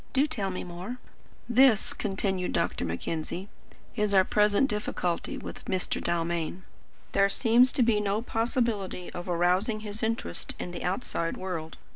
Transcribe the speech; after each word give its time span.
"Do 0.13 0.25
tell 0.25 0.49
me 0.49 0.63
more." 0.63 0.97
"This," 1.47 1.93
continued 1.93 2.53
Dr. 2.53 2.85
Mackenzie, 2.85 3.49
"is 3.95 4.15
our 4.15 4.23
present 4.23 4.67
difficulty 4.67 5.37
with 5.37 5.63
Mr. 5.65 6.03
Dalmain. 6.03 6.63
There 7.11 7.29
seems 7.29 7.71
to 7.73 7.83
be 7.83 8.01
no 8.01 8.19
possibility 8.23 9.11
of 9.13 9.29
arousing 9.29 9.81
his 9.81 10.01
interest 10.01 10.55
in 10.57 10.71
the 10.71 10.83
outside 10.83 11.37
world. 11.37 11.77